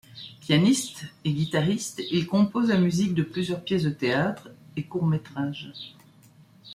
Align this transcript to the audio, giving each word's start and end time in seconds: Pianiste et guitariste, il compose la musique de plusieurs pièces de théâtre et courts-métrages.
Pianiste 0.39 1.05
et 1.25 1.31
guitariste, 1.31 2.01
il 2.09 2.25
compose 2.25 2.69
la 2.69 2.79
musique 2.79 3.13
de 3.13 3.21
plusieurs 3.21 3.63
pièces 3.63 3.83
de 3.83 3.91
théâtre 3.91 4.49
et 4.75 4.81
courts-métrages. 4.85 5.93